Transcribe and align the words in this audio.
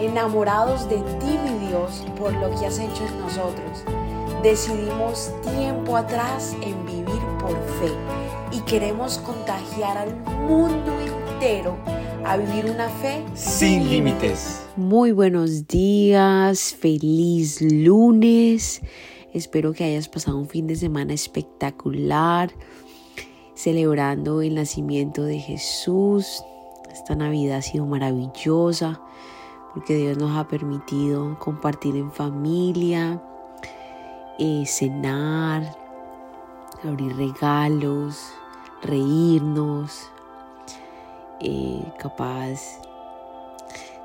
enamorados 0.00 0.88
de 0.88 0.96
ti, 0.96 1.38
mi 1.44 1.68
Dios, 1.68 2.04
por 2.18 2.32
lo 2.34 2.50
que 2.58 2.66
has 2.66 2.78
hecho 2.78 3.04
en 3.06 3.20
nosotros. 3.20 3.84
Decidimos 4.42 5.32
tiempo 5.42 5.96
atrás 5.96 6.54
en 6.62 6.84
vivir 6.86 7.20
por 7.40 7.56
fe 7.80 7.92
y 8.52 8.60
queremos 8.60 9.18
contagiar 9.18 9.98
al 9.98 10.14
mundo 10.46 10.92
entero 11.00 11.76
a 12.24 12.36
vivir 12.36 12.70
una 12.70 12.88
fe 12.88 13.24
sin 13.34 13.88
límites. 13.88 14.62
Muy 14.76 15.12
buenos 15.12 15.66
días, 15.66 16.74
feliz 16.78 17.60
lunes. 17.62 18.82
Espero 19.32 19.72
que 19.72 19.84
hayas 19.84 20.08
pasado 20.08 20.38
un 20.38 20.48
fin 20.48 20.66
de 20.66 20.76
semana 20.76 21.14
espectacular, 21.14 22.50
celebrando 23.54 24.42
el 24.42 24.54
nacimiento 24.54 25.24
de 25.24 25.38
Jesús. 25.38 26.42
Esta 26.92 27.14
Navidad 27.14 27.58
ha 27.58 27.62
sido 27.62 27.86
maravillosa 27.86 29.00
porque 29.76 29.94
Dios 29.94 30.16
nos 30.16 30.34
ha 30.34 30.48
permitido 30.48 31.38
compartir 31.38 31.96
en 31.96 32.10
familia, 32.10 33.22
eh, 34.38 34.64
cenar, 34.64 35.70
abrir 36.82 37.14
regalos, 37.14 38.32
reírnos, 38.80 40.10
eh, 41.40 41.92
capaz 41.98 42.80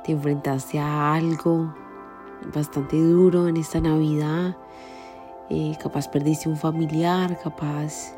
te 0.03 0.11
enfrentaste 0.11 0.77
a 0.77 1.13
algo 1.13 1.73
bastante 2.53 3.01
duro 3.01 3.47
en 3.47 3.55
esta 3.55 3.79
Navidad, 3.79 4.57
eh, 5.49 5.77
capaz 5.81 6.09
perdiste 6.09 6.49
un 6.49 6.57
familiar, 6.57 7.39
capaz 7.41 8.13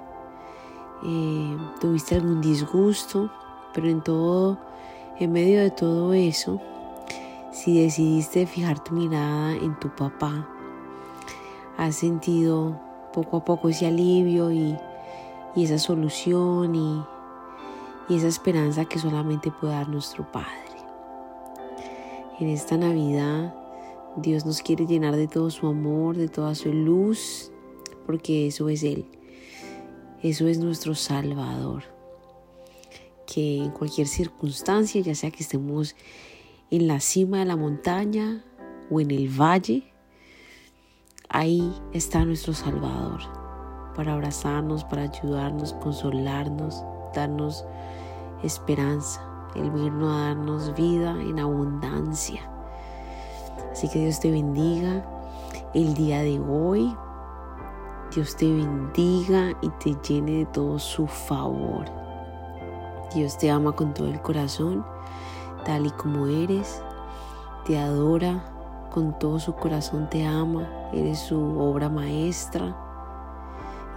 tuviste 1.80 2.16
algún 2.16 2.42
disgusto, 2.42 3.30
pero 3.76 3.90
en 3.90 4.02
todo, 4.02 4.58
en 5.20 5.32
medio 5.32 5.62
de 5.62 5.70
todo 5.70 6.14
eso, 6.14 6.60
si 7.54 7.80
decidiste 7.80 8.48
fijar 8.48 8.84
tu 8.84 8.96
mirada 8.96 9.54
en 9.54 9.80
tu 9.80 9.96
papá, 9.96 10.50
has 11.78 11.96
sentido 11.96 12.80
poco 13.14 13.38
a 13.38 13.46
poco 13.46 13.70
ese 13.70 13.86
alivio 13.86 14.52
y, 14.52 14.76
esa 15.56 15.78
solución 15.78 16.74
y, 16.74 17.04
y 18.10 18.18
esa 18.18 18.28
esperanza 18.28 18.86
que 18.86 18.98
solamente 18.98 19.52
puede 19.52 19.74
dar 19.74 19.88
nuestro 19.88 20.30
Padre. 20.32 20.50
En 22.40 22.50
esta 22.50 22.76
Navidad 22.76 23.54
Dios 24.16 24.48
nos 24.48 24.62
quiere 24.62 24.88
llenar 24.88 25.16
de 25.16 25.28
todo 25.28 25.52
su 25.52 25.68
amor, 25.68 26.18
de 26.18 26.30
toda 26.30 26.56
su 26.56 26.74
luz, 26.74 27.52
porque 28.08 28.48
eso 28.48 28.68
es 28.70 28.82
Él. 28.82 29.06
Eso 30.24 30.48
es 30.48 30.58
nuestro 30.58 30.96
Salvador. 30.96 31.84
Que 33.28 33.58
en 33.58 33.70
cualquier 33.72 34.08
circunstancia, 34.08 35.02
ya 35.02 35.14
sea 35.14 35.30
que 35.30 35.44
estemos 35.44 35.96
en 36.74 36.88
la 36.88 37.00
cima 37.00 37.38
de 37.38 37.46
la 37.46 37.56
montaña 37.56 38.44
o 38.90 39.00
en 39.00 39.12
el 39.12 39.30
valle, 39.30 39.94
ahí 41.30 41.72
está 41.92 42.26
nuestro 42.26 42.56
Salvador 42.56 43.20
para 43.96 44.14
abrazarnos, 44.14 44.84
para 44.84 45.04
ayudarnos, 45.04 45.74
consolarnos, 45.74 46.84
darnos 47.14 47.64
esperanza, 48.42 49.22
el 49.54 49.70
vino 49.70 50.12
a 50.12 50.30
darnos 50.30 50.74
vida 50.74 51.12
en 51.22 51.38
abundancia. 51.38 52.42
Así 53.72 53.88
que 53.88 54.00
Dios 54.00 54.20
te 54.20 54.32
bendiga 54.32 55.06
el 55.76 55.94
día 55.94 56.24
de 56.24 56.40
hoy. 56.40 56.92
Dios 58.16 58.36
te 58.36 58.52
bendiga 58.52 59.56
y 59.62 59.70
te 59.78 59.96
llene 60.08 60.40
de 60.40 60.46
todo 60.48 60.80
su 60.80 61.06
favor. 61.06 61.86
Dios 63.14 63.38
te 63.38 63.52
ama 63.52 63.74
con 63.74 63.94
todo 63.94 64.08
el 64.08 64.20
corazón 64.24 64.84
tal 65.64 65.86
y 65.86 65.92
como 65.92 66.28
eres, 66.28 66.82
te 67.66 67.80
adora, 67.80 68.44
con 68.92 69.18
todo 69.18 69.40
su 69.40 69.56
corazón 69.56 70.10
te 70.10 70.26
ama, 70.26 70.68
eres 70.94 71.20
su 71.20 71.40
obra 71.60 71.90
maestra, 71.90 72.76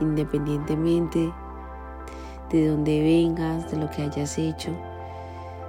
independientemente 0.01 1.33
de 2.51 2.69
donde 2.69 3.03
vengas, 3.03 3.71
de 3.71 3.77
lo 3.77 3.91
que 3.91 4.03
hayas 4.03 4.39
hecho. 4.39 4.71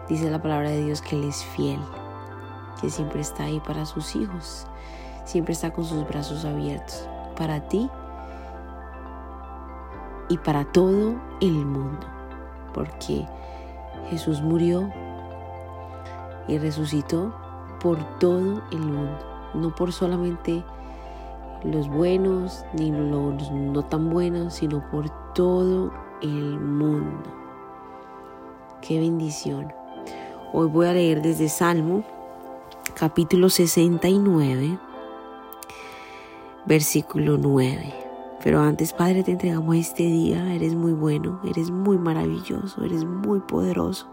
Dice 0.07 0.29
la 0.29 0.41
palabra 0.41 0.69
de 0.69 0.85
Dios 0.85 1.01
que 1.01 1.16
Él 1.16 1.25
es 1.25 1.44
fiel, 1.44 1.79
que 2.79 2.89
siempre 2.89 3.19
está 3.19 3.44
ahí 3.44 3.59
para 3.59 3.85
sus 3.85 4.16
hijos, 4.16 4.66
siempre 5.25 5.53
está 5.53 5.73
con 5.73 5.83
sus 5.83 6.07
brazos 6.07 6.45
abiertos 6.45 7.07
para 7.38 7.67
ti 7.67 7.89
y 10.29 10.38
para 10.38 10.66
todo 10.66 11.16
el 11.41 11.66
mundo, 11.66 12.05
porque 12.73 13.25
Jesús 14.09 14.41
murió 14.41 14.89
y 16.47 16.57
resucitó 16.57 17.33
por 17.79 17.97
todo 18.19 18.61
el 18.71 18.79
mundo, 18.79 19.19
no 19.53 19.73
por 19.75 19.91
solamente 19.91 20.63
los 21.63 21.87
buenos 21.87 22.65
ni 22.73 22.91
los 22.91 23.51
no 23.51 23.83
tan 23.85 24.09
buenos, 24.09 24.55
sino 24.55 24.87
por 24.89 25.09
todo 25.33 25.91
el 26.21 26.59
mundo. 26.59 27.23
Qué 28.81 28.99
bendición. 28.99 29.73
Hoy 30.53 30.67
voy 30.67 30.87
a 30.87 30.93
leer 30.93 31.21
desde 31.21 31.49
Salmo 31.49 32.03
capítulo 32.95 33.49
69, 33.49 34.79
versículo 36.65 37.37
9. 37.37 37.93
Pero 38.43 38.61
antes, 38.61 38.93
Padre, 38.93 39.23
te 39.23 39.31
entregamos 39.31 39.75
este 39.75 40.03
día. 40.03 40.53
Eres 40.53 40.73
muy 40.75 40.93
bueno, 40.93 41.41
eres 41.43 41.69
muy 41.69 41.97
maravilloso, 41.97 42.83
eres 42.83 43.03
muy 43.03 43.39
poderoso. 43.39 44.07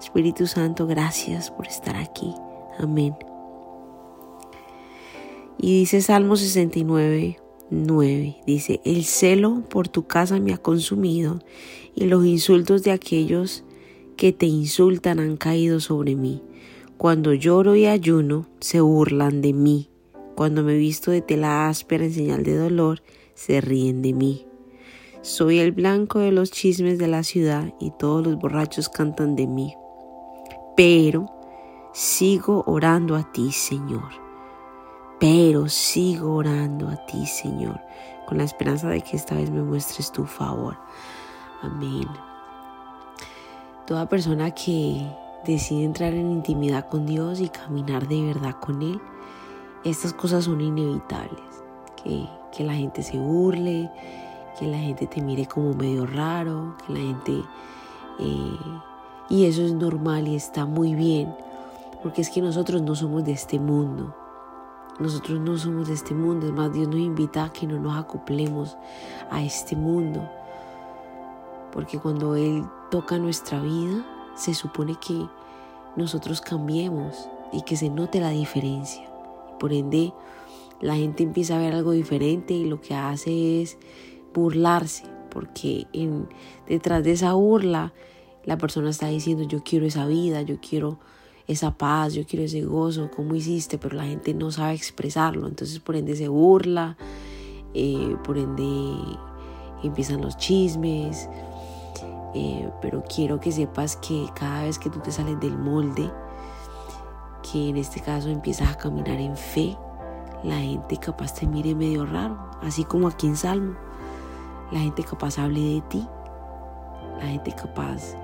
Espíritu 0.00 0.46
Santo, 0.46 0.86
gracias 0.86 1.50
por 1.50 1.66
estar 1.66 1.96
aquí. 1.96 2.32
Amén. 2.78 3.14
Y 5.58 5.80
dice 5.80 6.00
Salmo 6.00 6.36
69, 6.36 7.38
9, 7.70 8.36
dice, 8.46 8.80
el 8.84 9.04
celo 9.04 9.64
por 9.68 9.88
tu 9.88 10.06
casa 10.06 10.38
me 10.38 10.52
ha 10.52 10.58
consumido 10.58 11.40
y 11.96 12.04
los 12.04 12.24
insultos 12.24 12.84
de 12.84 12.92
aquellos 12.92 13.64
que 14.16 14.32
te 14.32 14.46
insultan 14.46 15.18
han 15.18 15.36
caído 15.36 15.80
sobre 15.80 16.14
mí. 16.14 16.42
Cuando 16.96 17.34
lloro 17.34 17.74
y 17.74 17.86
ayuno, 17.86 18.46
se 18.60 18.80
burlan 18.80 19.42
de 19.42 19.52
mí. 19.52 19.90
Cuando 20.36 20.62
me 20.62 20.76
visto 20.76 21.10
de 21.10 21.22
tela 21.22 21.68
áspera 21.68 22.04
en 22.04 22.12
señal 22.12 22.44
de 22.44 22.56
dolor, 22.56 23.02
se 23.34 23.60
ríen 23.60 24.00
de 24.02 24.12
mí. 24.12 24.46
Soy 25.22 25.58
el 25.58 25.72
blanco 25.72 26.20
de 26.20 26.30
los 26.30 26.52
chismes 26.52 26.98
de 26.98 27.08
la 27.08 27.24
ciudad 27.24 27.74
y 27.80 27.90
todos 27.98 28.24
los 28.24 28.38
borrachos 28.38 28.88
cantan 28.88 29.34
de 29.34 29.48
mí 29.48 29.74
pero 30.78 31.26
sigo 31.92 32.62
orando 32.68 33.16
a 33.16 33.24
ti, 33.24 33.50
Señor. 33.50 34.12
Pero 35.18 35.68
sigo 35.68 36.36
orando 36.36 36.86
a 36.86 37.04
ti, 37.04 37.26
Señor, 37.26 37.80
con 38.28 38.38
la 38.38 38.44
esperanza 38.44 38.88
de 38.88 39.00
que 39.00 39.16
esta 39.16 39.34
vez 39.34 39.50
me 39.50 39.60
muestres 39.60 40.12
tu 40.12 40.24
favor. 40.24 40.76
Amén. 41.62 42.06
Toda 43.88 44.08
persona 44.08 44.52
que 44.52 45.04
decide 45.44 45.82
entrar 45.82 46.14
en 46.14 46.30
intimidad 46.30 46.88
con 46.88 47.06
Dios 47.06 47.40
y 47.40 47.48
caminar 47.48 48.06
de 48.06 48.26
verdad 48.26 48.54
con 48.60 48.80
Él, 48.80 49.00
estas 49.82 50.12
cosas 50.12 50.44
son 50.44 50.60
inevitables. 50.60 51.64
Que, 52.00 52.28
que 52.56 52.62
la 52.62 52.74
gente 52.74 53.02
se 53.02 53.18
burle, 53.18 53.90
que 54.56 54.68
la 54.68 54.78
gente 54.78 55.08
te 55.08 55.20
mire 55.22 55.46
como 55.46 55.74
medio 55.74 56.06
raro, 56.06 56.76
que 56.86 56.92
la 56.92 57.00
gente 57.00 57.42
eh, 58.20 58.58
y 59.28 59.44
eso 59.44 59.62
es 59.62 59.72
normal 59.72 60.28
y 60.28 60.36
está 60.36 60.64
muy 60.64 60.94
bien, 60.94 61.34
porque 62.02 62.22
es 62.22 62.30
que 62.30 62.40
nosotros 62.40 62.82
no 62.82 62.94
somos 62.94 63.24
de 63.24 63.32
este 63.32 63.58
mundo. 63.58 64.14
Nosotros 64.98 65.40
no 65.40 65.56
somos 65.56 65.88
de 65.88 65.94
este 65.94 66.14
mundo, 66.14 66.46
es 66.46 66.52
más, 66.52 66.72
Dios 66.72 66.88
nos 66.88 66.98
invita 66.98 67.44
a 67.44 67.52
que 67.52 67.66
no 67.66 67.78
nos 67.78 67.96
acoplemos 67.96 68.76
a 69.30 69.42
este 69.42 69.76
mundo. 69.76 70.28
Porque 71.72 71.98
cuando 71.98 72.34
Él 72.34 72.64
toca 72.90 73.18
nuestra 73.18 73.60
vida, 73.60 74.04
se 74.34 74.54
supone 74.54 74.96
que 74.96 75.26
nosotros 75.94 76.40
cambiemos 76.40 77.28
y 77.52 77.62
que 77.62 77.76
se 77.76 77.90
note 77.90 78.20
la 78.20 78.30
diferencia. 78.30 79.08
Por 79.60 79.72
ende, 79.72 80.12
la 80.80 80.96
gente 80.96 81.22
empieza 81.22 81.56
a 81.56 81.60
ver 81.60 81.74
algo 81.74 81.92
diferente 81.92 82.54
y 82.54 82.64
lo 82.64 82.80
que 82.80 82.94
hace 82.94 83.62
es 83.62 83.78
burlarse, 84.34 85.04
porque 85.30 85.86
en, 85.92 86.28
detrás 86.66 87.04
de 87.04 87.12
esa 87.12 87.34
burla 87.34 87.92
la 88.48 88.56
persona 88.56 88.88
está 88.88 89.08
diciendo 89.08 89.44
yo 89.44 89.62
quiero 89.62 89.84
esa 89.84 90.06
vida, 90.06 90.40
yo 90.40 90.56
quiero 90.58 90.98
esa 91.46 91.72
paz, 91.72 92.14
yo 92.14 92.24
quiero 92.26 92.46
ese 92.46 92.62
gozo, 92.62 93.10
¿cómo 93.14 93.34
hiciste? 93.34 93.76
Pero 93.76 93.94
la 93.94 94.04
gente 94.04 94.32
no 94.32 94.50
sabe 94.50 94.72
expresarlo, 94.72 95.48
entonces 95.48 95.80
por 95.80 95.96
ende 95.96 96.16
se 96.16 96.28
burla, 96.28 96.96
eh, 97.74 98.16
por 98.24 98.38
ende 98.38 98.96
empiezan 99.82 100.22
los 100.22 100.38
chismes, 100.38 101.28
eh, 102.34 102.70
pero 102.80 103.04
quiero 103.14 103.38
que 103.38 103.52
sepas 103.52 103.96
que 103.96 104.24
cada 104.34 104.62
vez 104.62 104.78
que 104.78 104.88
tú 104.88 105.00
te 105.00 105.12
sales 105.12 105.38
del 105.40 105.58
molde, 105.58 106.10
que 107.52 107.68
en 107.68 107.76
este 107.76 108.00
caso 108.00 108.30
empiezas 108.30 108.72
a 108.72 108.78
caminar 108.78 109.20
en 109.20 109.36
fe, 109.36 109.76
la 110.42 110.56
gente 110.56 110.96
capaz 110.96 111.34
te 111.34 111.46
mire 111.46 111.74
medio 111.74 112.06
raro, 112.06 112.50
así 112.62 112.82
como 112.84 113.08
aquí 113.08 113.26
en 113.26 113.36
Salmo, 113.36 113.76
la 114.72 114.80
gente 114.80 115.04
capaz 115.04 115.38
hable 115.38 115.60
de 115.60 115.80
ti, 115.82 116.08
la 117.18 117.26
gente 117.26 117.52
capaz 117.52 118.16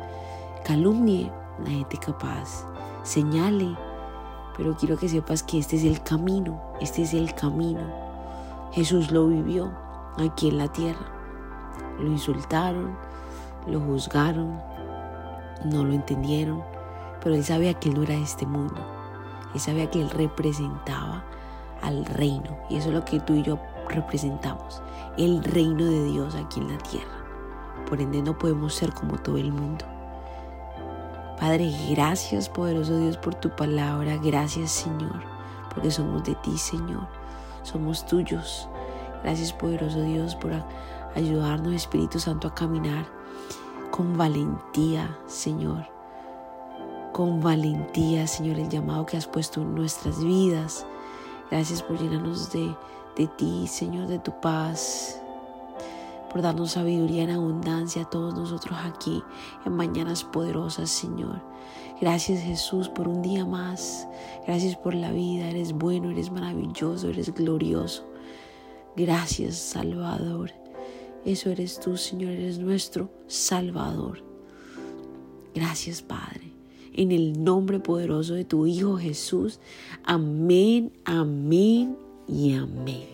calumnie, 0.65 1.31
la 1.63 1.71
gente 1.71 1.97
capaz 1.99 2.67
señale 3.03 3.77
pero 4.57 4.77
quiero 4.77 4.97
que 4.97 5.09
sepas 5.09 5.43
que 5.43 5.59
este 5.59 5.77
es 5.77 5.85
el 5.85 6.03
camino, 6.03 6.61
este 6.81 7.03
es 7.03 7.13
el 7.13 7.35
camino. 7.35 7.83
Jesús 8.73 9.11
lo 9.11 9.27
vivió 9.27 9.73
aquí 10.19 10.49
en 10.49 10.59
la 10.59 10.69
tierra. 10.69 11.07
Lo 11.99 12.07
insultaron, 12.07 12.97
lo 13.67 13.81
juzgaron, 13.81 14.61
no 15.65 15.85
lo 15.85 15.93
entendieron, 15.93 16.63
pero 17.21 17.35
él 17.35 17.45
sabía 17.45 17.75
que 17.75 17.89
él 17.89 17.97
no 17.97 18.03
era 18.05 18.15
de 18.15 18.23
este 18.23 18.47
mundo. 18.47 18.77
Él 19.55 19.61
sabía 19.61 19.91
que 19.91 20.01
él 20.01 20.11
representaba 20.11 21.25
al 21.83 22.05
reino 22.05 22.57
y 22.71 22.77
eso 22.77 22.89
es 22.89 22.95
lo 22.95 23.05
que 23.05 23.21
tú 23.21 23.35
y 23.35 23.43
yo 23.43 23.59
representamos, 23.89 24.83
el 25.19 25.43
reino 25.45 25.85
de 25.85 26.05
Dios 26.05 26.35
aquí 26.35 26.61
en 26.61 26.73
la 26.73 26.79
tierra. 26.79 27.25
Por 27.89 28.01
ende 28.01 28.23
no 28.23 28.39
podemos 28.39 28.75
ser 28.75 28.93
como 28.93 29.19
todo 29.19 29.37
el 29.37 29.53
mundo. 29.53 29.85
Padre, 31.39 31.73
gracias 31.91 32.49
poderoso 32.49 32.97
Dios 32.97 33.17
por 33.17 33.35
tu 33.35 33.51
palabra. 33.51 34.17
Gracias 34.17 34.71
Señor, 34.71 35.21
porque 35.73 35.91
somos 35.91 36.25
de 36.25 36.35
ti 36.37 36.57
Señor. 36.57 37.07
Somos 37.63 38.07
tuyos. 38.07 38.69
Gracias 39.23 39.53
poderoso 39.53 40.01
Dios 40.03 40.35
por 40.37 40.53
ayudarnos 41.15 41.73
Espíritu 41.73 42.21
Santo 42.21 42.49
a 42.49 42.55
caminar 42.55 43.07
con 43.91 44.17
valentía 44.17 45.19
Señor. 45.27 45.87
Con 47.13 47.41
valentía 47.41 48.27
Señor 48.27 48.59
el 48.59 48.69
llamado 48.69 49.07
que 49.07 49.17
has 49.17 49.27
puesto 49.27 49.61
en 49.61 49.75
nuestras 49.75 50.23
vidas. 50.23 50.87
Gracias 51.51 51.83
por 51.83 51.99
llenarnos 51.99 52.53
de, 52.53 52.75
de 53.17 53.27
ti 53.27 53.67
Señor, 53.67 54.07
de 54.07 54.19
tu 54.19 54.33
paz, 54.41 55.21
por 56.35 56.43
darnos 56.43 56.73
sabiduría 56.73 57.23
en 57.23 57.31
abundancia 57.31 58.03
a 58.03 58.11
todos 58.11 58.35
nosotros 58.35 58.77
aquí 58.83 59.23
en 59.65 59.73
mañanas 59.73 60.25
poderosas, 60.25 60.91
Señor. 60.91 61.41
Gracias 62.01 62.43
Jesús 62.43 62.89
por 62.89 63.07
un 63.07 63.23
día 63.23 63.45
más. 63.45 64.09
Gracias 64.45 64.75
por 64.75 64.95
la 64.95 65.13
vida. 65.13 65.49
Eres 65.49 65.73
bueno, 65.73 66.11
eres 66.11 66.33
maravilloso, 66.33 67.09
eres 67.09 67.33
glorioso. 67.33 68.05
Gracias 68.97 69.55
Salvador. 69.55 70.51
Eso 71.25 71.51
eres 71.51 71.79
tú, 71.79 71.97
Señor, 71.97 72.33
eres 72.33 72.59
nuestro 72.59 73.11
Salvador. 73.29 74.25
Gracias 75.55 76.03
Padre. 76.03 76.51
En 76.95 77.13
el 77.13 77.45
nombre 77.45 77.79
poderoso 77.79 78.35
de 78.35 78.45
tu 78.45 78.67
Hijo 78.67 78.99
Jesús. 78.99 79.61
Amén, 80.03 80.91
amén 81.05 81.97
y 82.27 82.55
amén. 82.55 83.14